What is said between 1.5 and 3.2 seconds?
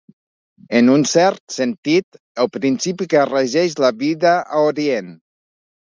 sentit, el principi